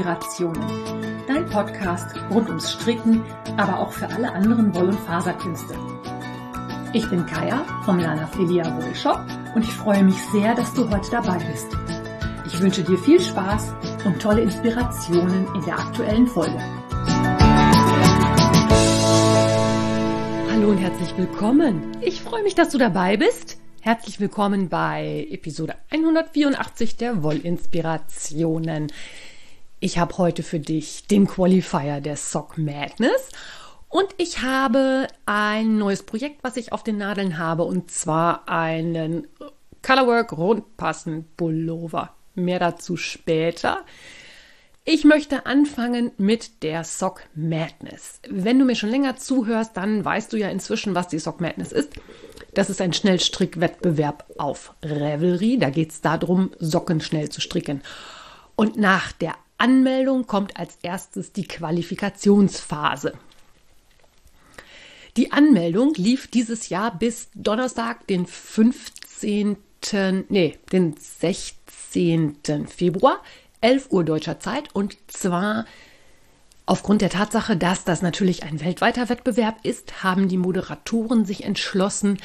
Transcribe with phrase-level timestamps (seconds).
[0.00, 0.62] Inspirationen.
[1.28, 3.22] Dein Podcast rund ums Stricken,
[3.58, 5.74] aber auch für alle anderen Woll- und Faserkünste.
[6.94, 9.20] Ich bin Kaya vom Lana Filia Wollshop
[9.54, 11.66] und ich freue mich sehr, dass du heute dabei bist.
[12.46, 13.74] Ich wünsche dir viel Spaß
[14.06, 16.58] und tolle Inspirationen in der aktuellen Folge.
[20.50, 21.94] Hallo und herzlich willkommen.
[22.00, 23.58] Ich freue mich, dass du dabei bist.
[23.82, 28.90] Herzlich willkommen bei Episode 184 der Wollinspirationen.
[29.82, 33.30] Ich habe heute für dich den Qualifier der Sock Madness
[33.88, 39.26] und ich habe ein neues Projekt, was ich auf den Nadeln habe und zwar einen
[39.82, 42.14] Colorwork Rundpassen Pullover.
[42.34, 43.86] Mehr dazu später.
[44.84, 48.20] Ich möchte anfangen mit der Sock Madness.
[48.28, 51.72] Wenn du mir schon länger zuhörst, dann weißt du ja inzwischen, was die Sock Madness
[51.72, 51.94] ist.
[52.52, 55.56] Das ist ein Schnellstrickwettbewerb auf Revelry.
[55.58, 57.80] Da geht es darum, Socken schnell zu stricken.
[58.56, 63.12] Und nach der Anmeldung kommt als erstes die Qualifikationsphase.
[65.16, 69.56] Die Anmeldung lief dieses Jahr bis Donnerstag, den 15.
[70.28, 72.66] Nee, den 16.
[72.68, 73.22] Februar,
[73.60, 75.66] 11 Uhr deutscher Zeit und zwar
[76.70, 82.18] Aufgrund der Tatsache, dass das natürlich ein weltweiter Wettbewerb ist, haben die Moderatoren sich entschlossen,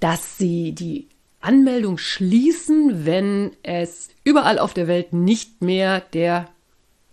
[0.00, 1.08] dass sie die
[1.40, 6.50] Anmeldung schließen, wenn es überall auf der Welt nicht mehr der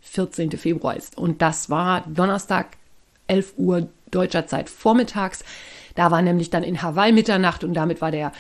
[0.07, 0.51] 14.
[0.51, 1.17] Februar ist.
[1.17, 2.77] Und das war Donnerstag,
[3.27, 5.43] 11 Uhr deutscher Zeit vormittags.
[5.95, 8.31] Da war nämlich dann in Hawaii Mitternacht und damit war der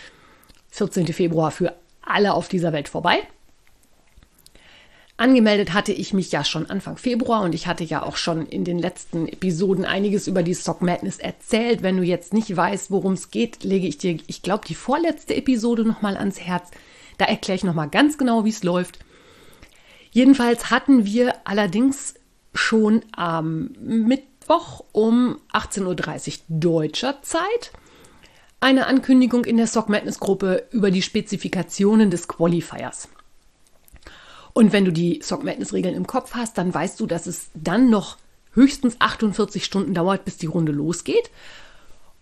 [0.69, 1.07] 14.
[1.07, 3.19] Februar für alle auf dieser Welt vorbei.
[5.19, 8.63] Angemeldet hatte ich mich ja schon Anfang Februar und ich hatte ja auch schon in
[8.63, 11.81] den letzten Episoden einiges über die Sock Madness erzählt.
[11.81, 15.35] Wenn du jetzt nicht weißt, worum es geht, lege ich dir, ich glaube, die vorletzte
[15.35, 16.69] Episode nochmal ans Herz.
[17.17, 18.99] Da erkläre ich nochmal ganz genau, wie es läuft.
[20.17, 22.15] Jedenfalls hatten wir allerdings
[22.55, 27.71] schon am Mittwoch um 18.30 Uhr deutscher Zeit
[28.59, 33.09] eine Ankündigung in der Sock Madness Gruppe über die Spezifikationen des Qualifiers.
[34.53, 37.51] Und wenn du die Sock Madness Regeln im Kopf hast, dann weißt du, dass es
[37.53, 38.17] dann noch
[38.53, 41.29] höchstens 48 Stunden dauert, bis die Runde losgeht,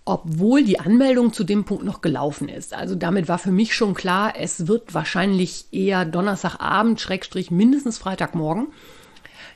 [0.05, 2.73] obwohl die Anmeldung zu dem Punkt noch gelaufen ist.
[2.73, 8.67] Also damit war für mich schon klar, es wird wahrscheinlich eher Donnerstagabend, Schrägstrich mindestens Freitagmorgen.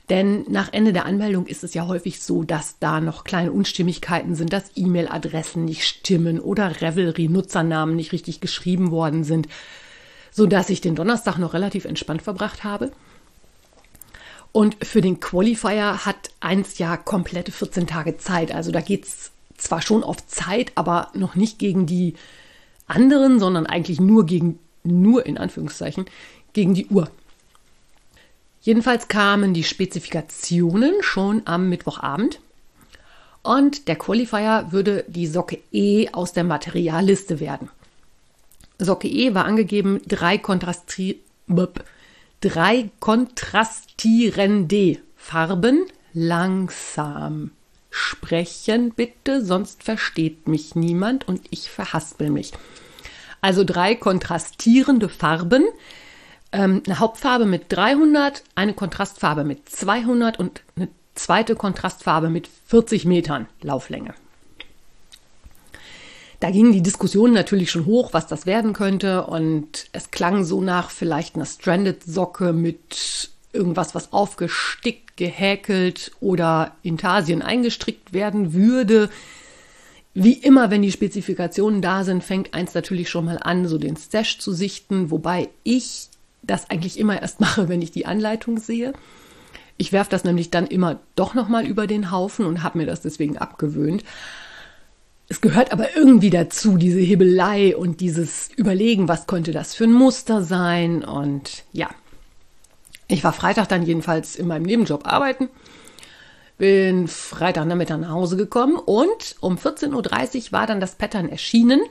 [0.10, 4.34] Denn nach Ende der Anmeldung ist es ja häufig so, dass da noch kleine Unstimmigkeiten
[4.34, 9.48] sind, dass E-Mail-Adressen nicht stimmen oder Revelry-Nutzernamen nicht richtig geschrieben worden sind
[10.32, 12.92] so dass ich den Donnerstag noch relativ entspannt verbracht habe.
[14.52, 18.54] Und für den Qualifier hat eins ja komplette 14 Tage Zeit.
[18.54, 22.16] Also da geht es zwar schon auf Zeit, aber noch nicht gegen die
[22.88, 26.06] anderen, sondern eigentlich nur gegen, nur in Anführungszeichen,
[26.54, 27.10] gegen die Uhr.
[28.62, 32.40] Jedenfalls kamen die Spezifikationen schon am Mittwochabend.
[33.42, 37.70] Und der Qualifier würde die Socke E aus der Materialliste werden.
[38.80, 41.22] Socke E war angegeben drei, Kontrasti
[42.42, 47.52] drei kontrastierende Farben langsam
[47.90, 52.52] sprechen bitte, sonst versteht mich niemand und ich verhaspel mich.
[53.42, 55.66] Also drei kontrastierende Farben,
[56.52, 63.06] ähm, eine Hauptfarbe mit 300, eine Kontrastfarbe mit 200 und eine zweite Kontrastfarbe mit 40
[63.06, 64.14] Metern Lauflänge.
[66.40, 69.26] Da gingen die Diskussionen natürlich schon hoch, was das werden könnte.
[69.26, 77.42] Und es klang so nach vielleicht einer Stranded-Socke mit irgendwas, was aufgestickt, gehäkelt oder Intarsien
[77.42, 79.10] eingestrickt werden würde.
[80.14, 83.96] Wie immer, wenn die Spezifikationen da sind, fängt eins natürlich schon mal an, so den
[83.96, 86.10] Stash zu sichten, wobei ich
[86.42, 88.94] das eigentlich immer erst mache, wenn ich die Anleitung sehe.
[89.78, 93.02] Ich werfe das nämlich dann immer doch nochmal über den Haufen und habe mir das
[93.02, 94.04] deswegen abgewöhnt.
[95.30, 99.94] Es gehört aber irgendwie dazu, diese Hebelei und dieses Überlegen, was könnte das für ein
[99.94, 101.04] Muster sein.
[101.04, 101.88] Und ja,
[103.10, 105.50] ich war Freitag dann jedenfalls in meinem Nebenjob arbeiten.
[106.58, 111.82] Bin Freitagnachmittag nach Hause gekommen und um 14.30 Uhr war dann das Pattern erschienen.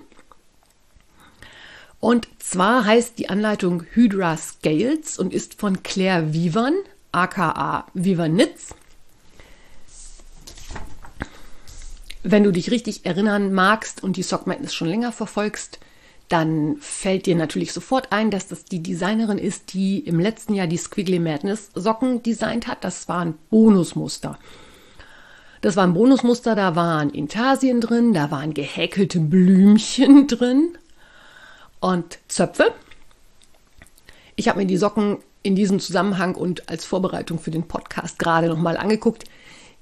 [2.01, 6.75] Und zwar heißt die Anleitung Hydra Scales und ist von Claire Vivan,
[7.11, 8.75] aka Vivanitz.
[12.23, 15.81] Wenn du dich richtig erinnern magst und die Sock Madness schon länger verfolgst,
[16.29, 20.67] dann fällt dir natürlich sofort ein, dass das die Designerin ist, die im letzten Jahr
[20.67, 22.85] die Squiggly Madness Socken designt hat.
[22.85, 24.39] Das war ein Bonusmuster.
[25.61, 30.77] Das war ein Bonusmuster, da waren Intarsien drin, da waren gehäkelte Blümchen drin
[31.81, 32.73] und Zöpfe.
[34.37, 38.49] Ich habe mir die Socken in diesem Zusammenhang und als Vorbereitung für den Podcast gerade
[38.49, 39.25] nochmal angeguckt.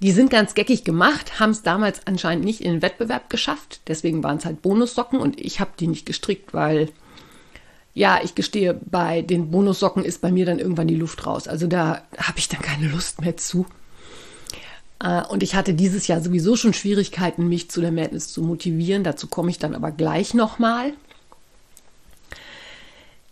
[0.00, 3.81] Die sind ganz geckig gemacht, haben es damals anscheinend nicht in den Wettbewerb geschafft.
[3.88, 6.90] Deswegen waren es halt Bonussocken und ich habe die nicht gestrickt, weil,
[7.94, 11.48] ja, ich gestehe, bei den Bonussocken ist bei mir dann irgendwann die Luft raus.
[11.48, 13.64] Also da habe ich dann keine Lust mehr zu.
[15.02, 19.02] Äh, und ich hatte dieses Jahr sowieso schon Schwierigkeiten, mich zu der Madness zu motivieren.
[19.02, 20.92] Dazu komme ich dann aber gleich nochmal.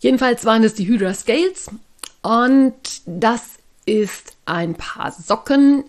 [0.01, 1.71] Jedenfalls waren es die Hydra Scales
[2.23, 2.75] und
[3.05, 3.43] das
[3.87, 5.85] ist ein Paar Socken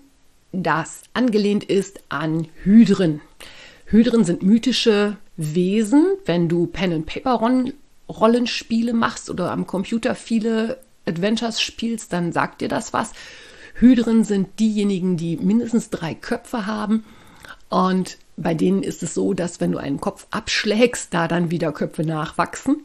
[0.64, 3.22] das angelehnt ist an Hydren.
[3.86, 6.06] Hydren sind mythische Wesen.
[6.26, 13.12] Wenn du Pen-and-Paper-Rollenspiele machst oder am Computer viele Adventures spielst, dann sagt dir das was.
[13.76, 17.04] Hydren sind diejenigen, die mindestens drei Köpfe haben.
[17.70, 21.72] Und bei denen ist es so, dass wenn du einen Kopf abschlägst, da dann wieder
[21.72, 22.78] Köpfe nachwachsen.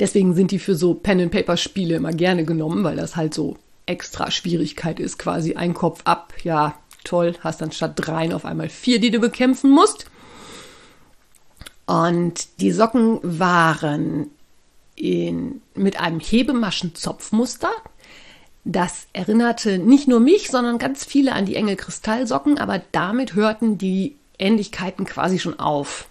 [0.00, 3.56] Deswegen sind die für so Pen-and-Paper-Spiele immer gerne genommen, weil das halt so
[3.88, 6.34] extra Schwierigkeit ist, quasi ein Kopf ab.
[6.42, 10.06] Ja, toll, hast dann statt dreien auf einmal vier, die du bekämpfen musst.
[11.86, 14.30] Und die Socken waren
[14.94, 17.70] in, mit einem Hebemaschenzopfmuster.
[18.64, 23.78] Das erinnerte nicht nur mich, sondern ganz viele an die Engel Kristallsocken, aber damit hörten
[23.78, 26.08] die Ähnlichkeiten quasi schon auf.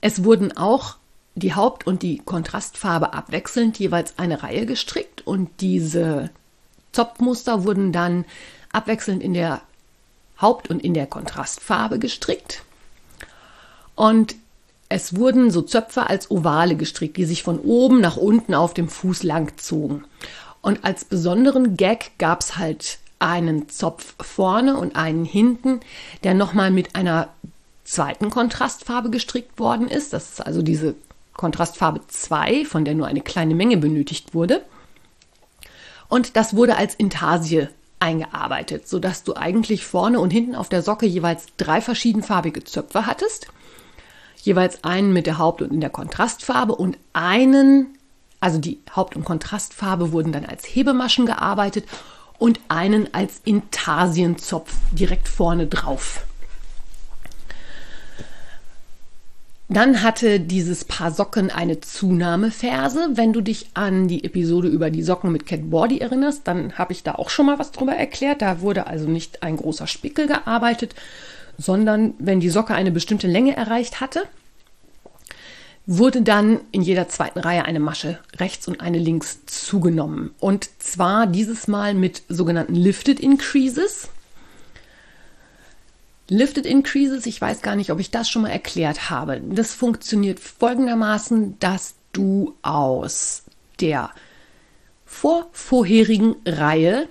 [0.00, 0.96] Es wurden auch
[1.36, 6.30] die Haupt- und die Kontrastfarbe abwechselnd jeweils eine Reihe gestrickt und diese
[6.92, 8.24] Zopfmuster wurden dann
[8.72, 9.60] abwechselnd in der
[10.40, 12.62] Haupt- und in der Kontrastfarbe gestrickt.
[13.94, 14.34] Und
[14.88, 18.88] es wurden so Zöpfe als Ovale gestrickt, die sich von oben nach unten auf dem
[18.88, 20.04] Fuß lang zogen.
[20.62, 25.80] Und als besonderen Gag gab es halt einen Zopf vorne und einen hinten,
[26.22, 27.28] der nochmal mit einer
[27.84, 30.12] zweiten Kontrastfarbe gestrickt worden ist.
[30.12, 30.94] Das ist also diese
[31.36, 34.62] Kontrastfarbe 2, von der nur eine kleine Menge benötigt wurde.
[36.08, 37.68] Und das wurde als Intarsie
[37.98, 43.48] eingearbeitet, sodass du eigentlich vorne und hinten auf der Socke jeweils drei verschiedenfarbige Zöpfe hattest.
[44.42, 47.98] Jeweils einen mit der Haupt- und in der Kontrastfarbe und einen,
[48.38, 51.86] also die Haupt- und Kontrastfarbe wurden dann als Hebemaschen gearbeitet
[52.38, 56.24] und einen als Intarsienzopf direkt vorne drauf.
[59.68, 63.10] Dann hatte dieses Paar Socken eine Zunahmeferse.
[63.14, 66.92] Wenn du dich an die Episode über die Socken mit Cat Bordy erinnerst, dann habe
[66.92, 68.42] ich da auch schon mal was drüber erklärt.
[68.42, 70.94] Da wurde also nicht ein großer Spickel gearbeitet,
[71.58, 74.22] sondern wenn die Socke eine bestimmte Länge erreicht hatte,
[75.86, 80.30] wurde dann in jeder zweiten Reihe eine Masche rechts und eine links zugenommen.
[80.38, 84.10] Und zwar dieses Mal mit sogenannten Lifted Increases.
[86.28, 89.40] Lifted Increases, ich weiß gar nicht, ob ich das schon mal erklärt habe.
[89.40, 93.44] Das funktioniert folgendermaßen, dass du aus
[93.80, 94.10] der
[95.04, 97.08] vorvorherigen Reihe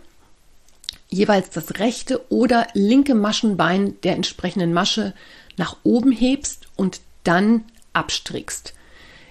[1.10, 5.14] jeweils das rechte oder linke Maschenbein der entsprechenden Masche
[5.56, 7.64] nach oben hebst und dann
[7.94, 8.74] abstrickst.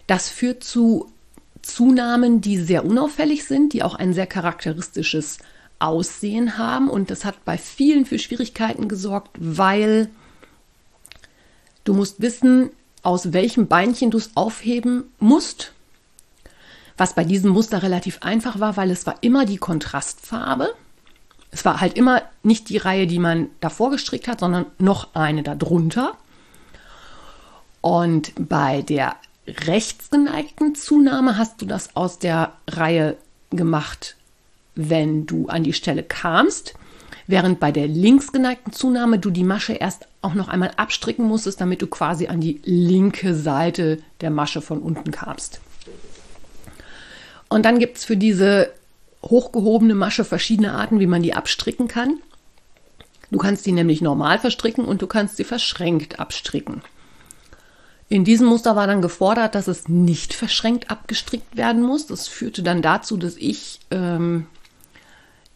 [0.07, 1.13] Das führt zu
[1.61, 5.39] Zunahmen, die sehr unauffällig sind, die auch ein sehr charakteristisches
[5.79, 6.89] Aussehen haben.
[6.89, 10.11] Und das hat bei vielen für Schwierigkeiten gesorgt, weil
[11.85, 12.71] du musst wissen,
[13.03, 15.73] aus welchem Beinchen du es aufheben musst.
[16.97, 20.75] Was bei diesem Muster relativ einfach war, weil es war immer die Kontrastfarbe.
[21.51, 25.43] Es war halt immer nicht die Reihe, die man davor gestrickt hat, sondern noch eine
[25.43, 26.17] darunter.
[27.81, 29.17] Und bei der
[29.47, 33.17] rechtsgeneigten Zunahme hast du das aus der Reihe
[33.51, 34.17] gemacht
[34.75, 36.75] wenn du an die Stelle kamst,
[37.27, 41.83] während bei der linksgeneigten Zunahme du die Masche erst auch noch einmal abstricken musstest, damit
[41.83, 45.61] du quasi an die linke Seite der Masche von unten kamst.
[47.49, 48.73] Und dann gibt es für diese
[49.23, 52.19] hochgehobene Masche verschiedene Arten, wie man die abstricken kann.
[53.31, 56.83] Du kannst die nämlich normal verstricken und du kannst sie verschränkt abstricken.
[58.09, 62.07] In diesem Muster war dann gefordert, dass es nicht verschränkt abgestrickt werden muss.
[62.07, 64.47] Das führte dann dazu, dass ich ähm,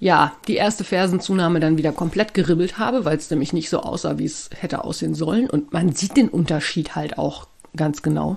[0.00, 4.19] ja, die erste Fersenzunahme dann wieder komplett geribbelt habe, weil es nämlich nicht so aussah,
[4.19, 5.50] wie es hätte aussehen sollen.
[5.50, 8.37] Und man sieht den Unterschied halt auch ganz genau.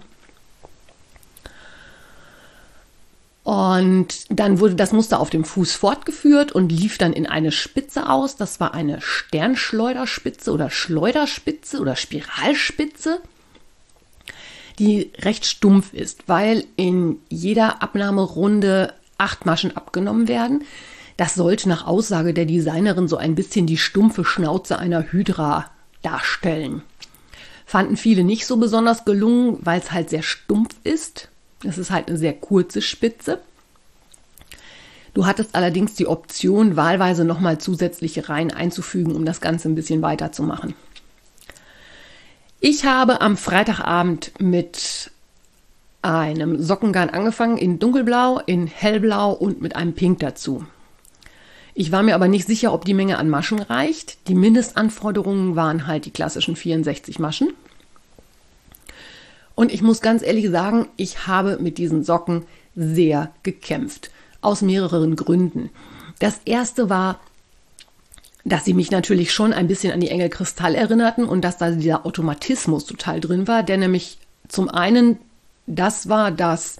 [3.43, 8.09] Und dann wurde das Muster auf dem Fuß fortgeführt und lief dann in eine Spitze
[8.09, 8.35] aus.
[8.35, 13.19] Das war eine Sternschleuderspitze oder Schleuderspitze oder Spiralspitze,
[14.77, 20.63] die recht stumpf ist, weil in jeder Abnahmerunde acht Maschen abgenommen werden.
[21.21, 25.69] Das sollte nach Aussage der Designerin so ein bisschen die stumpfe Schnauze einer Hydra
[26.01, 26.81] darstellen.
[27.63, 31.29] Fanden viele nicht so besonders gelungen, weil es halt sehr stumpf ist.
[31.63, 33.37] Es ist halt eine sehr kurze Spitze.
[35.13, 40.01] Du hattest allerdings die Option, wahlweise nochmal zusätzliche Reihen einzufügen, um das Ganze ein bisschen
[40.01, 40.73] weiterzumachen.
[42.61, 45.11] Ich habe am Freitagabend mit
[46.01, 50.65] einem Sockengarn angefangen in dunkelblau, in hellblau und mit einem Pink dazu.
[51.73, 54.27] Ich war mir aber nicht sicher, ob die Menge an Maschen reicht.
[54.27, 57.53] Die Mindestanforderungen waren halt die klassischen 64 Maschen.
[59.55, 62.43] Und ich muss ganz ehrlich sagen, ich habe mit diesen Socken
[62.75, 64.11] sehr gekämpft.
[64.41, 65.69] Aus mehreren Gründen.
[66.19, 67.19] Das erste war,
[68.43, 71.71] dass sie mich natürlich schon ein bisschen an die Engel Kristall erinnerten und dass da
[71.71, 75.19] dieser Automatismus total drin war, der nämlich zum einen
[75.67, 76.77] das war, dass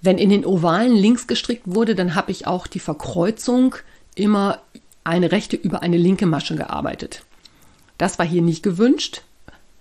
[0.00, 3.74] wenn in den Ovalen links gestrickt wurde, dann habe ich auch die Verkreuzung
[4.20, 4.60] immer
[5.04, 7.24] eine rechte über eine linke Masche gearbeitet.
[7.98, 9.22] Das war hier nicht gewünscht.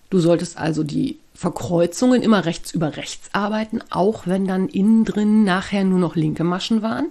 [0.09, 5.43] Du solltest also die Verkreuzungen immer rechts über rechts arbeiten, auch wenn dann innen drin
[5.43, 7.07] nachher nur noch linke Maschen waren.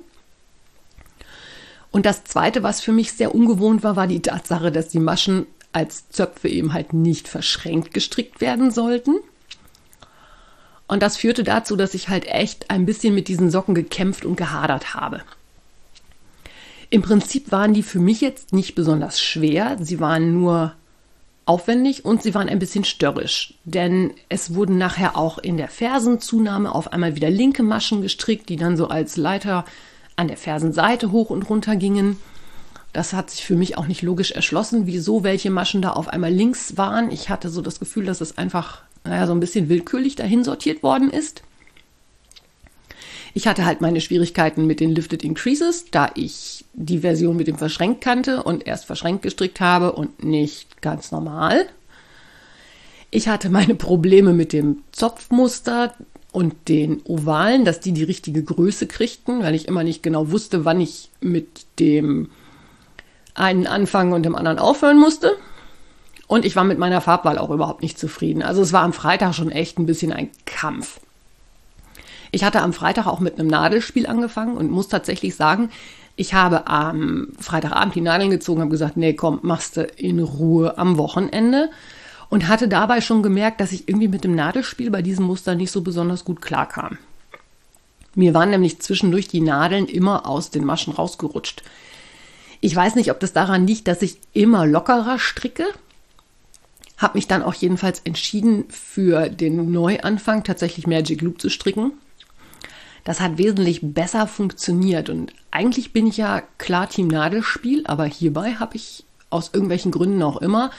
[1.90, 5.46] Und das Zweite, was für mich sehr ungewohnt war, war die Tatsache, dass die Maschen
[5.72, 9.16] als Zöpfe eben halt nicht verschränkt gestrickt werden sollten.
[10.86, 14.36] Und das führte dazu, dass ich halt echt ein bisschen mit diesen Socken gekämpft und
[14.36, 15.22] gehadert habe.
[16.90, 19.76] Im Prinzip waren die für mich jetzt nicht besonders schwer.
[19.80, 20.72] Sie waren nur
[21.44, 26.74] aufwendig und sie waren ein bisschen störrisch, denn es wurden nachher auch in der Fersenzunahme
[26.74, 29.64] auf einmal wieder linke Maschen gestrickt, die dann so als Leiter
[30.16, 32.18] an der Fersenseite hoch und runter gingen.
[32.92, 36.32] Das hat sich für mich auch nicht logisch erschlossen, wieso welche Maschen da auf einmal
[36.32, 37.10] links waren.
[37.10, 40.82] Ich hatte so das Gefühl, dass es einfach naja, so ein bisschen willkürlich dahin sortiert
[40.82, 41.42] worden ist.
[43.38, 47.56] Ich hatte halt meine Schwierigkeiten mit den Lifted Increases, da ich die Version mit dem
[47.56, 51.66] Verschränkt kannte und erst verschränkt gestrickt habe und nicht ganz normal.
[53.12, 55.94] Ich hatte meine Probleme mit dem Zopfmuster
[56.32, 60.64] und den Ovalen, dass die die richtige Größe kriegten, weil ich immer nicht genau wusste,
[60.64, 62.30] wann ich mit dem
[63.34, 65.36] einen anfangen und dem anderen aufhören musste.
[66.26, 68.42] Und ich war mit meiner Farbwahl auch überhaupt nicht zufrieden.
[68.42, 70.98] Also es war am Freitag schon echt ein bisschen ein Kampf.
[72.38, 75.70] Ich hatte am Freitag auch mit einem Nadelspiel angefangen und muss tatsächlich sagen,
[76.14, 80.78] ich habe am Freitagabend die Nadeln gezogen, habe gesagt, nee, komm, machst du in Ruhe
[80.78, 81.68] am Wochenende
[82.28, 85.72] und hatte dabei schon gemerkt, dass ich irgendwie mit dem Nadelspiel bei diesem Muster nicht
[85.72, 86.98] so besonders gut klarkam.
[88.14, 91.64] Mir waren nämlich zwischendurch die Nadeln immer aus den Maschen rausgerutscht.
[92.60, 95.66] Ich weiß nicht, ob das daran liegt, dass ich immer lockerer stricke.
[96.98, 101.94] Habe mich dann auch jedenfalls entschieden, für den Neuanfang tatsächlich Magic Loop zu stricken.
[103.08, 108.56] Das hat wesentlich besser funktioniert und eigentlich bin ich ja klar Team Nadelspiel, aber hierbei
[108.56, 110.70] habe ich aus irgendwelchen Gründen auch immer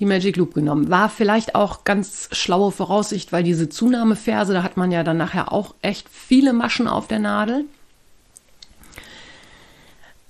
[0.00, 0.90] die Magic Loop genommen.
[0.90, 5.52] War vielleicht auch ganz schlaue Voraussicht, weil diese Zunahmeferse, da hat man ja dann nachher
[5.52, 7.66] auch echt viele Maschen auf der Nadel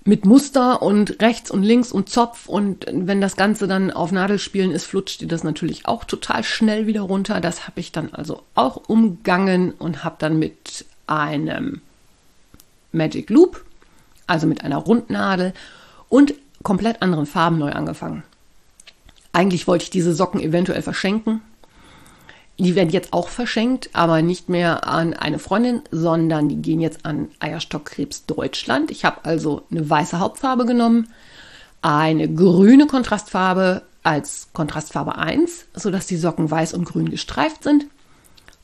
[0.04, 4.72] mit Muster und rechts und links und Zopf und wenn das Ganze dann auf Nadelspielen
[4.72, 7.40] ist, flutscht die das natürlich auch total schnell wieder runter.
[7.40, 11.82] Das habe ich dann also auch umgangen und habe dann mit einem
[12.90, 13.64] Magic Loop,
[14.26, 15.54] also mit einer Rundnadel
[16.08, 18.24] und komplett anderen Farben neu angefangen.
[19.32, 21.42] Eigentlich wollte ich diese Socken eventuell verschenken,
[22.58, 27.04] die werden jetzt auch verschenkt, aber nicht mehr an eine Freundin, sondern die gehen jetzt
[27.06, 28.90] an Eierstockkrebs Deutschland.
[28.90, 31.08] Ich habe also eine weiße Hauptfarbe genommen,
[31.80, 37.86] eine grüne Kontrastfarbe als Kontrastfarbe 1, sodass die Socken weiß und grün gestreift sind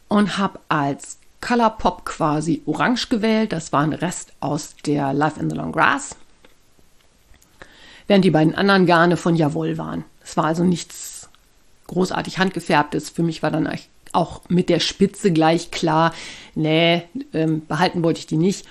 [0.08, 3.52] und habe als Color Pop quasi orange gewählt.
[3.52, 6.16] Das war ein Rest aus der Life in the Long Grass.
[8.06, 10.04] Während die beiden anderen Garne von Jawohl waren.
[10.22, 11.17] Es war also nichts
[11.88, 13.14] großartig handgefärbt ist.
[13.14, 13.68] Für mich war dann
[14.12, 16.14] auch mit der Spitze gleich klar,
[16.54, 17.02] nee,
[17.34, 18.64] ähm, behalten wollte ich die nicht,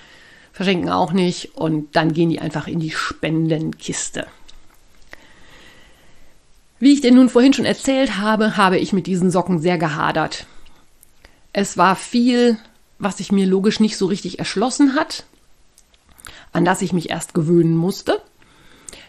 [0.52, 4.26] verschenken auch nicht und dann gehen die einfach in die Spendenkiste.
[6.80, 10.46] Wie ich dir nun vorhin schon erzählt habe, habe ich mit diesen Socken sehr gehadert.
[11.52, 12.56] Es war viel,
[12.98, 15.24] was sich mir logisch nicht so richtig erschlossen hat,
[16.52, 18.20] an das ich mich erst gewöhnen musste.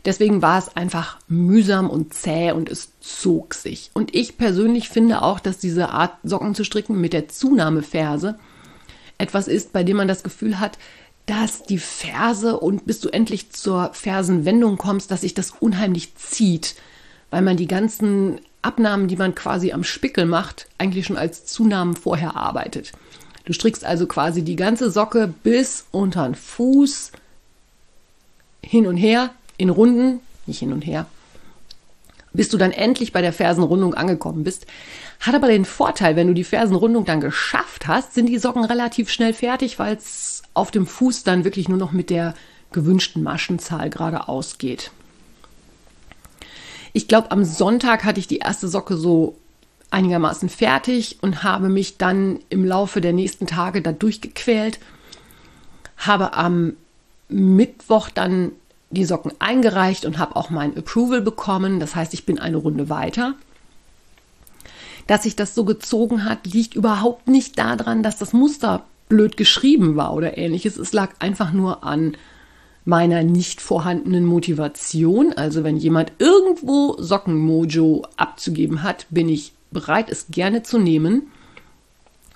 [0.06, 3.92] Deswegen war es einfach mühsam und zäh und es zog sich.
[3.94, 8.40] Und ich persönlich finde auch, dass diese Art Socken zu stricken mit der Zunahmeferse
[9.18, 10.78] etwas ist, bei dem man das Gefühl hat,
[11.26, 16.76] dass die Ferse und bis du endlich zur Fersenwendung kommst, dass sich das unheimlich zieht,
[17.30, 21.96] weil man die ganzen Abnahmen, die man quasi am Spickel macht, eigentlich schon als Zunahmen
[21.96, 22.94] vorher arbeitet.
[23.46, 27.12] Du strickst also quasi die ganze Socke bis unter den Fuß
[28.62, 31.06] hin und her in Runden, nicht hin und her,
[32.34, 34.66] bis du dann endlich bei der Fersenrundung angekommen bist.
[35.20, 39.10] Hat aber den Vorteil, wenn du die Fersenrundung dann geschafft hast, sind die Socken relativ
[39.10, 42.34] schnell fertig, weil es auf dem Fuß dann wirklich nur noch mit der
[42.72, 44.92] gewünschten Maschenzahl geradeaus geht.
[46.94, 49.36] Ich glaube, am Sonntag hatte ich die erste Socke so
[49.92, 54.80] einigermaßen fertig und habe mich dann im Laufe der nächsten Tage da durchgequält.
[55.98, 56.74] Habe am
[57.28, 58.52] Mittwoch dann
[58.92, 61.80] die Socken eingereicht und habe auch mein Approval bekommen.
[61.80, 63.36] Das heißt, ich bin eine Runde weiter.
[65.08, 69.96] Dass sich das so gezogen hat, liegt überhaupt nicht daran, dass das Muster blöd geschrieben
[69.96, 70.78] war oder ähnliches.
[70.78, 72.16] Es lag einfach nur an
[72.86, 75.34] meiner nicht vorhandenen Motivation.
[75.34, 81.28] Also wenn jemand irgendwo Sockenmojo abzugeben hat, bin ich bereit, es gerne zu nehmen.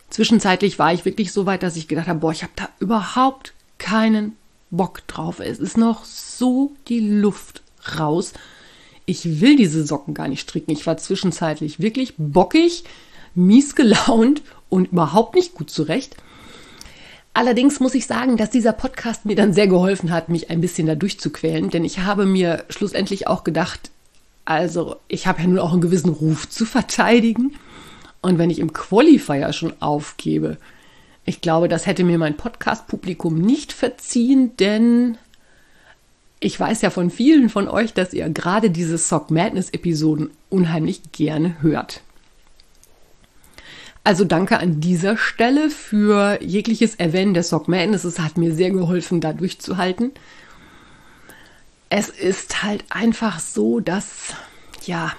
[0.09, 3.53] Zwischenzeitlich war ich wirklich so weit, dass ich gedacht habe, boah, ich habe da überhaupt
[3.79, 4.35] keinen
[4.75, 5.39] Bock drauf.
[5.39, 7.61] Es ist noch so die Luft
[7.97, 8.33] raus.
[9.05, 10.71] Ich will diese Socken gar nicht stricken.
[10.71, 12.83] Ich war zwischenzeitlich wirklich bockig,
[13.35, 16.15] mies gelaunt und überhaupt nicht gut zurecht.
[17.35, 20.85] Allerdings muss ich sagen, dass dieser Podcast mir dann sehr geholfen hat, mich ein bisschen
[20.85, 23.89] da durchzuquälen, denn ich habe mir schlussendlich auch gedacht,
[24.45, 27.55] also ich habe ja nun auch einen gewissen Ruf zu verteidigen.
[28.21, 30.57] Und wenn ich im Qualifier schon aufgebe,
[31.25, 35.17] ich glaube, das hätte mir mein Podcast-Publikum nicht verziehen, denn
[36.39, 41.61] ich weiß ja von vielen von euch, dass ihr gerade diese Sock Madness-Episoden unheimlich gerne
[41.61, 42.01] hört.
[44.03, 48.03] Also danke an dieser Stelle für jegliches Erwähnen der Sock Madness.
[48.03, 50.11] Es hat mir sehr geholfen, da durchzuhalten.
[51.89, 54.33] Es ist halt einfach so, dass,
[54.85, 55.13] ja,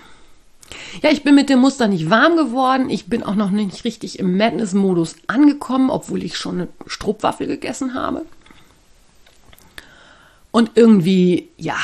[1.03, 2.91] ja, ich bin mit dem Muster nicht warm geworden.
[2.91, 7.95] Ich bin auch noch nicht richtig im Madness-Modus angekommen, obwohl ich schon eine Struppwaffel gegessen
[7.95, 8.23] habe.
[10.51, 11.77] Und irgendwie, ja,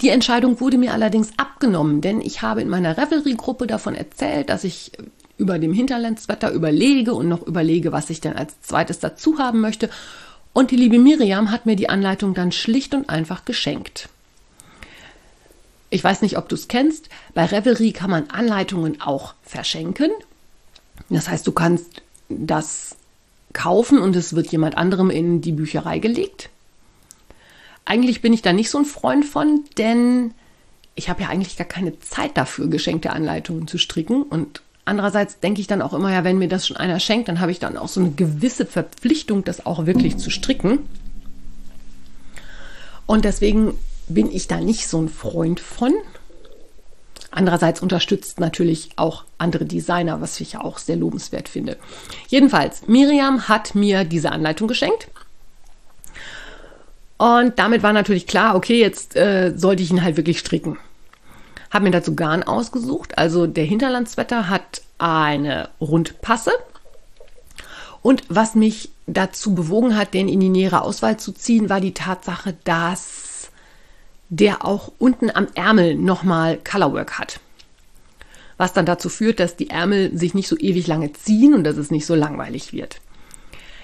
[0.00, 4.64] Die Entscheidung wurde mir allerdings abgenommen, denn ich habe in meiner Revelry-Gruppe davon erzählt, dass
[4.64, 4.92] ich
[5.36, 9.90] über dem Hinterlandswetter überlege und noch überlege, was ich denn als zweites dazu haben möchte.
[10.52, 14.08] Und die liebe Miriam hat mir die Anleitung dann schlicht und einfach geschenkt.
[15.90, 17.08] Ich weiß nicht, ob du es kennst.
[17.34, 20.10] Bei Revelry kann man Anleitungen auch verschenken.
[21.08, 22.96] Das heißt, du kannst das
[23.52, 26.50] kaufen und es wird jemand anderem in die Bücherei gelegt.
[27.84, 30.32] Eigentlich bin ich da nicht so ein Freund von, denn
[30.94, 34.22] ich habe ja eigentlich gar keine Zeit dafür, geschenkte Anleitungen zu stricken.
[34.22, 37.40] Und andererseits denke ich dann auch immer, ja, wenn mir das schon einer schenkt, dann
[37.40, 40.80] habe ich dann auch so eine gewisse Verpflichtung, das auch wirklich zu stricken.
[43.06, 43.74] Und deswegen
[44.08, 45.92] bin ich da nicht so ein Freund von.
[47.30, 51.76] Andererseits unterstützt natürlich auch andere Designer, was ich ja auch sehr lobenswert finde.
[52.28, 55.08] Jedenfalls, Miriam hat mir diese Anleitung geschenkt.
[57.16, 60.78] Und damit war natürlich klar, okay, jetzt äh, sollte ich ihn halt wirklich stricken.
[61.70, 63.18] Hab mir dazu Garn ausgesucht.
[63.18, 66.52] Also der Hinterlandswetter hat eine Rundpasse
[68.02, 71.94] Und was mich dazu bewogen hat, den in die nähere Auswahl zu ziehen, war die
[71.94, 73.50] Tatsache, dass
[74.28, 77.40] der auch unten am Ärmel nochmal Colorwork hat.
[78.56, 81.76] Was dann dazu führt, dass die Ärmel sich nicht so ewig lange ziehen und dass
[81.76, 83.00] es nicht so langweilig wird.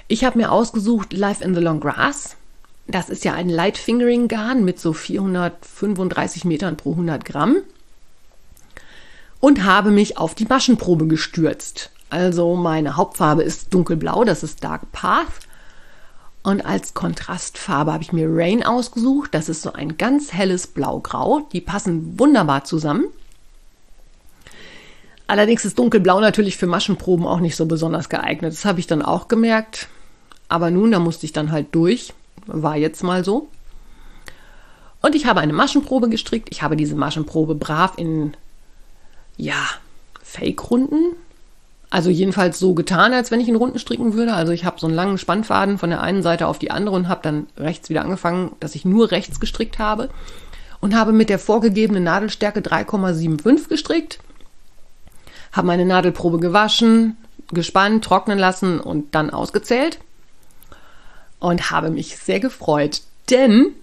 [0.06, 2.36] Ich habe mir ausgesucht Life in the Long Grass.
[2.90, 7.58] Das ist ja ein Light Fingering Garn mit so 435 Metern pro 100 Gramm.
[9.38, 11.90] Und habe mich auf die Maschenprobe gestürzt.
[12.10, 15.28] Also meine Hauptfarbe ist dunkelblau, das ist Dark Path.
[16.42, 19.34] Und als Kontrastfarbe habe ich mir Rain ausgesucht.
[19.34, 21.40] Das ist so ein ganz helles Blaugrau.
[21.52, 23.04] Die passen wunderbar zusammen.
[25.26, 28.52] Allerdings ist dunkelblau natürlich für Maschenproben auch nicht so besonders geeignet.
[28.52, 29.88] Das habe ich dann auch gemerkt.
[30.48, 32.12] Aber nun, da musste ich dann halt durch.
[32.46, 33.48] War jetzt mal so.
[35.02, 36.48] Und ich habe eine Maschenprobe gestrickt.
[36.50, 38.34] Ich habe diese Maschenprobe brav in,
[39.36, 39.66] ja,
[40.22, 41.16] Fake-Runden.
[41.88, 44.34] Also jedenfalls so getan, als wenn ich in Runden stricken würde.
[44.34, 47.08] Also ich habe so einen langen Spannfaden von der einen Seite auf die andere und
[47.08, 50.10] habe dann rechts wieder angefangen, dass ich nur rechts gestrickt habe.
[50.80, 54.18] Und habe mit der vorgegebenen Nadelstärke 3,75 gestrickt
[55.52, 57.16] habe meine Nadelprobe gewaschen,
[57.52, 59.98] gespannt, trocknen lassen und dann ausgezählt
[61.40, 63.74] und habe mich sehr gefreut, denn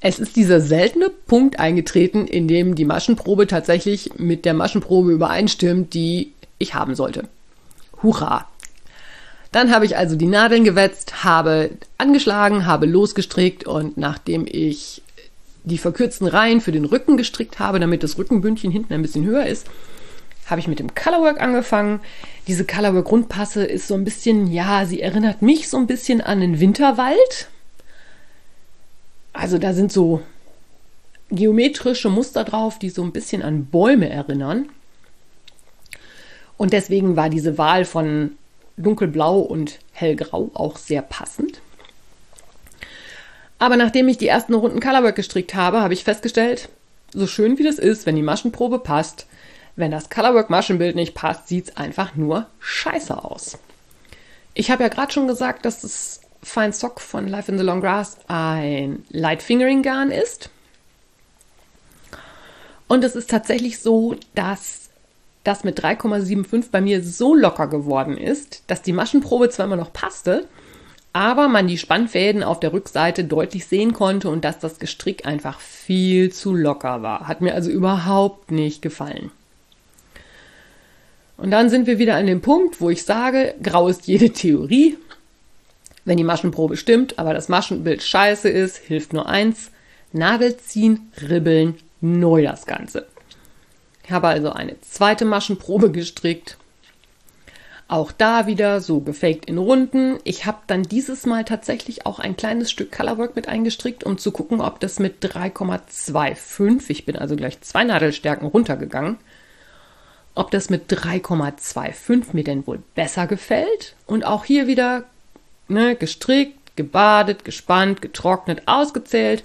[0.00, 5.94] es ist dieser seltene Punkt eingetreten, in dem die Maschenprobe tatsächlich mit der Maschenprobe übereinstimmt,
[5.94, 7.28] die ich haben sollte.
[8.02, 8.48] Hurra!
[9.52, 15.02] Dann habe ich also die Nadeln gewetzt, habe angeschlagen, habe losgestrickt und nachdem ich
[15.64, 19.46] die verkürzten Reihen für den Rücken gestrickt habe, damit das Rückenbündchen hinten ein bisschen höher
[19.46, 19.68] ist,
[20.52, 22.00] habe ich mit dem Colorwork angefangen.
[22.46, 26.40] Diese Colorwork Grundpasse ist so ein bisschen, ja, sie erinnert mich so ein bisschen an
[26.40, 27.48] den Winterwald.
[29.32, 30.22] Also da sind so
[31.30, 34.68] geometrische Muster drauf, die so ein bisschen an Bäume erinnern.
[36.58, 38.32] Und deswegen war diese Wahl von
[38.76, 41.60] dunkelblau und hellgrau auch sehr passend.
[43.58, 46.68] Aber nachdem ich die ersten Runden Colorwork gestrickt habe, habe ich festgestellt,
[47.14, 49.26] so schön wie das ist, wenn die Maschenprobe passt,
[49.76, 53.58] wenn das Colorwork-Maschenbild nicht passt, sieht es einfach nur scheiße aus.
[54.54, 57.80] Ich habe ja gerade schon gesagt, dass das Fine Sock von Life in the Long
[57.80, 60.50] Grass ein Light Fingering Garn ist.
[62.88, 64.90] Und es ist tatsächlich so, dass
[65.44, 69.92] das mit 3,75 bei mir so locker geworden ist, dass die Maschenprobe zwar immer noch
[69.92, 70.46] passte,
[71.12, 75.60] aber man die Spannfäden auf der Rückseite deutlich sehen konnte und dass das Gestrick einfach
[75.60, 77.28] viel zu locker war.
[77.28, 79.30] Hat mir also überhaupt nicht gefallen.
[81.42, 84.96] Und dann sind wir wieder an dem Punkt, wo ich sage, grau ist jede Theorie.
[86.04, 89.72] Wenn die Maschenprobe stimmt, aber das Maschenbild scheiße ist, hilft nur eins.
[90.12, 93.08] Nadel ziehen, ribbeln, neu das Ganze.
[94.04, 96.58] Ich habe also eine zweite Maschenprobe gestrickt.
[97.88, 100.20] Auch da wieder so gefaked in Runden.
[100.22, 104.30] Ich habe dann dieses Mal tatsächlich auch ein kleines Stück Colorwork mit eingestrickt, um zu
[104.30, 109.18] gucken, ob das mit 3,25, ich bin also gleich zwei Nadelstärken runtergegangen,
[110.34, 113.94] ob das mit 3,25 mir denn wohl besser gefällt.
[114.06, 115.04] Und auch hier wieder
[115.68, 119.44] ne, gestrickt, gebadet, gespannt, getrocknet, ausgezählt.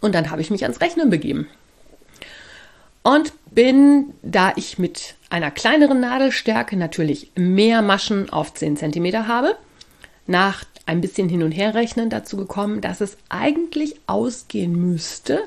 [0.00, 1.46] Und dann habe ich mich ans Rechnen begeben.
[3.02, 9.56] Und bin, da ich mit einer kleineren Nadelstärke natürlich mehr Maschen auf 10 cm habe,
[10.26, 15.40] nach ein bisschen hin und her rechnen dazu gekommen, dass es eigentlich ausgehen müsste,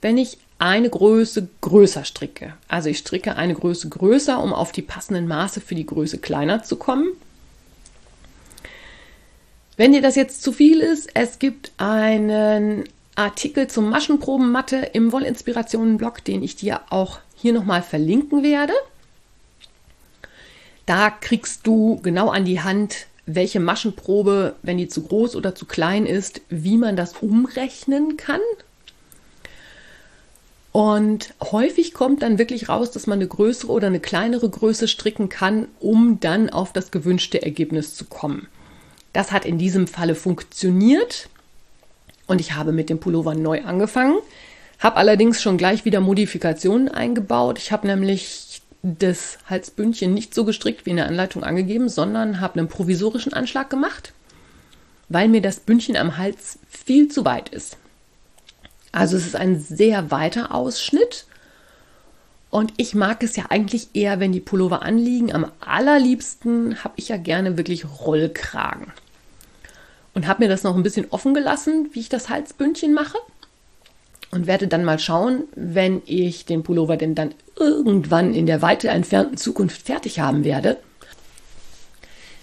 [0.00, 2.54] wenn ich eine Größe größer stricke.
[2.68, 6.62] Also ich stricke eine Größe größer, um auf die passenden Maße für die Größe kleiner
[6.62, 7.08] zu kommen.
[9.76, 12.84] Wenn dir das jetzt zu viel ist, es gibt einen
[13.16, 18.72] Artikel zum Maschenprobenmatte im Wollinspirationen-Blog, den ich dir auch hier nochmal verlinken werde.
[20.86, 25.66] Da kriegst du genau an die Hand, welche Maschenprobe, wenn die zu groß oder zu
[25.66, 28.40] klein ist, wie man das umrechnen kann.
[30.74, 35.28] Und häufig kommt dann wirklich raus, dass man eine größere oder eine kleinere Größe stricken
[35.28, 38.48] kann, um dann auf das gewünschte Ergebnis zu kommen.
[39.12, 41.28] Das hat in diesem Falle funktioniert
[42.26, 44.18] und ich habe mit dem Pullover neu angefangen,
[44.80, 47.60] habe allerdings schon gleich wieder Modifikationen eingebaut.
[47.60, 52.58] Ich habe nämlich das Halsbündchen nicht so gestrickt wie in der Anleitung angegeben, sondern habe
[52.58, 54.12] einen provisorischen Anschlag gemacht,
[55.08, 57.76] weil mir das Bündchen am Hals viel zu weit ist.
[58.94, 61.26] Also es ist ein sehr weiter Ausschnitt.
[62.48, 65.32] Und ich mag es ja eigentlich eher, wenn die Pullover anliegen.
[65.32, 68.92] Am allerliebsten habe ich ja gerne wirklich Rollkragen.
[70.14, 73.18] Und habe mir das noch ein bisschen offen gelassen, wie ich das Halsbündchen mache.
[74.30, 78.90] Und werde dann mal schauen, wenn ich den Pullover denn dann irgendwann in der weiter
[78.90, 80.78] entfernten Zukunft fertig haben werde,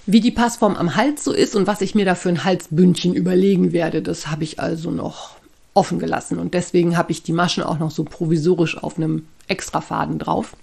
[0.06, 3.14] Wie die Passform am Hals so ist und was ich mir da für ein Halsbündchen
[3.14, 5.41] überlegen werde, das habe ich also noch
[5.74, 6.40] offen gelassen.
[6.40, 10.56] Und deswegen habe ich die Maschen auch noch so provisorisch auf einem Extrafaden drauf.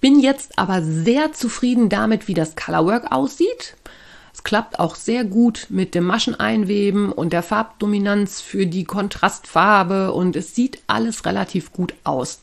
[0.00, 3.76] Bin jetzt aber sehr zufrieden damit, wie das Colorwork aussieht.
[4.34, 10.34] Es klappt auch sehr gut mit dem Mascheneinweben und der Farbdominanz für die Kontrastfarbe und
[10.34, 12.40] es sieht alles relativ gut aus.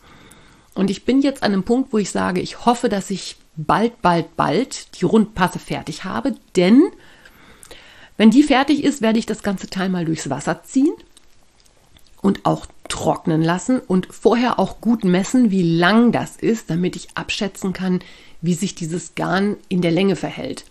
[0.76, 4.02] Und ich bin jetzt an einem Punkt, wo ich sage, ich hoffe, dass ich bald,
[4.02, 6.84] bald, bald die Rundpasse fertig habe, denn
[8.20, 10.92] wenn die fertig ist, werde ich das ganze Teil mal durchs Wasser ziehen
[12.22, 17.16] und auch trocknen lassen und vorher auch gut messen, wie lang das ist, damit ich
[17.16, 18.02] abschätzen kann,
[18.42, 20.66] wie sich dieses Garn in der Länge verhält.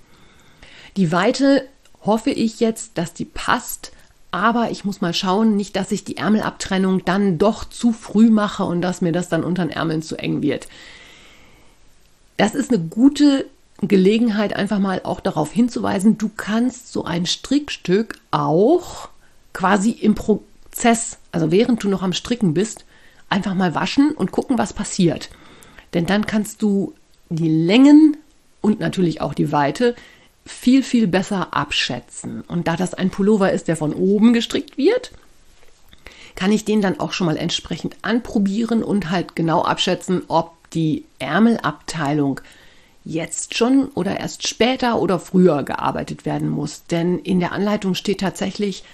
[0.98, 1.66] Die Weite
[2.02, 3.92] hoffe ich jetzt, dass die passt,
[4.30, 8.64] aber ich muss mal schauen, nicht, dass ich die Ärmelabtrennung dann doch zu früh mache
[8.64, 10.68] und dass mir das dann unter den Ärmeln zu eng wird.
[12.36, 13.46] Das ist eine gute
[13.80, 19.08] Gelegenheit, einfach mal auch darauf hinzuweisen, du kannst so ein Strickstück auch
[19.52, 22.84] quasi im Prozess, also während du noch am Stricken bist,
[23.28, 25.30] einfach mal waschen und gucken, was passiert.
[25.94, 26.94] Denn dann kannst du
[27.28, 28.16] die Längen
[28.60, 29.94] und natürlich auch die Weite
[30.44, 32.42] viel, viel besser abschätzen.
[32.42, 35.12] Und da das ein Pullover ist, der von oben gestrickt wird,
[36.34, 41.04] kann ich den dann auch schon mal entsprechend anprobieren und halt genau abschätzen, ob die
[41.18, 42.40] Ärmelabteilung
[43.08, 46.84] jetzt schon oder erst später oder früher gearbeitet werden muss.
[46.84, 48.84] Denn in der Anleitung steht tatsächlich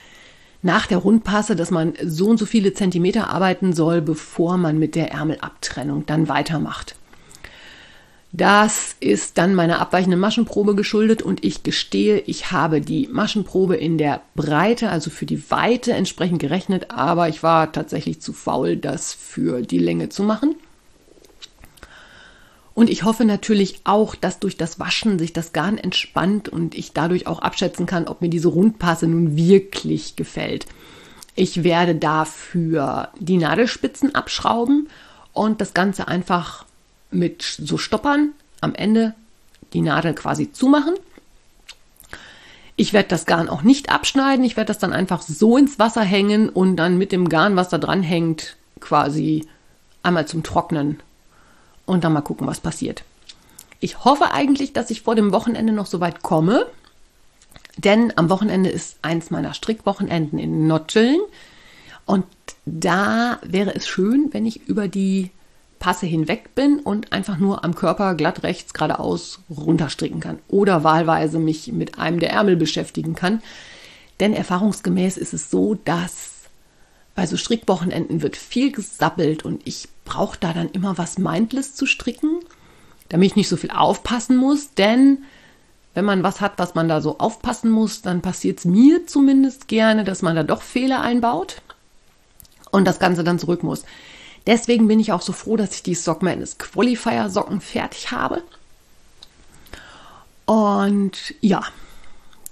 [0.63, 4.95] nach der Rundpasse, dass man so und so viele Zentimeter arbeiten soll, bevor man mit
[4.95, 6.95] der Ärmelabtrennung dann weitermacht.
[8.33, 13.99] Das ist dann meiner abweichenden Maschenprobe geschuldet und ich gestehe, ich habe die Maschenprobe in
[13.99, 19.13] der Breite, also für die Weite entsprechend gerechnet, aber ich war tatsächlich zu faul, das
[19.13, 20.57] für die Länge zu machen.
[22.75, 26.93] Und ich hoffe natürlich auch, dass durch das Waschen sich das Garn entspannt und ich
[26.93, 30.67] dadurch auch abschätzen kann, ob mir diese Rundpasse nun wirklich gefällt.
[31.37, 34.89] Ich werde dafür die Nadelspitzen abschrauben
[35.33, 36.65] und das Ganze einfach
[37.11, 39.15] mit so Stoppern am Ende
[39.73, 40.95] die Nadel quasi zumachen.
[42.77, 44.45] Ich werde das Garn auch nicht abschneiden.
[44.45, 47.69] Ich werde das dann einfach so ins Wasser hängen und dann mit dem Garn, was
[47.69, 49.47] da dran hängt, quasi
[50.03, 51.01] einmal zum Trocknen
[51.87, 53.05] und dann mal gucken, was passiert.
[53.81, 56.67] Ich hoffe eigentlich, dass ich vor dem Wochenende noch so weit komme,
[57.77, 61.21] denn am Wochenende ist eins meiner Strickwochenenden in Notteln
[62.07, 62.25] und
[62.67, 65.31] da wäre es schön, wenn ich über die
[65.79, 71.39] Passe hinweg bin und einfach nur am Körper glatt rechts geradeaus runterstricken kann oder wahlweise
[71.39, 73.43] mich mit einem der Ärmel beschäftigen kann.
[74.21, 76.34] Denn erfahrungsgemäß ist es so, dass
[77.15, 81.87] bei so Strickwochenenden wird viel gesappelt und ich brauche da dann immer was mindless zu
[81.87, 82.41] stricken,
[83.09, 85.25] damit ich nicht so viel aufpassen muss, denn
[85.95, 89.69] wenn man was hat, was man da so aufpassen muss, dann passiert es mir zumindest
[89.69, 91.63] gerne, dass man da doch Fehler einbaut
[92.73, 93.85] und das Ganze dann zurück muss.
[94.47, 98.43] Deswegen bin ich auch so froh, dass ich die Sock Madness Qualifier Socken fertig habe.
[100.45, 101.63] Und ja,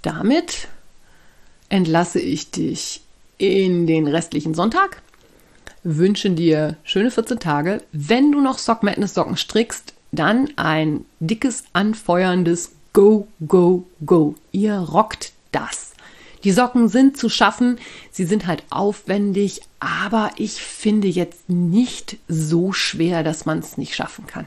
[0.01, 0.69] damit
[1.69, 3.01] entlasse ich dich
[3.37, 5.01] in den restlichen Sonntag.
[5.83, 7.81] Wünschen dir schöne 14 Tage.
[7.91, 14.35] Wenn du noch Sock Madness Socken strickst, dann ein dickes, anfeuerndes Go, Go, Go.
[14.51, 15.93] Ihr rockt das.
[16.43, 17.79] Die Socken sind zu schaffen,
[18.11, 23.95] sie sind halt aufwendig, aber ich finde jetzt nicht so schwer, dass man es nicht
[23.95, 24.45] schaffen kann.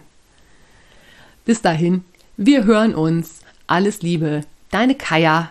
[1.46, 2.04] Bis dahin,
[2.36, 3.40] wir hören uns.
[3.66, 5.50] Alles Liebe, deine Kaya.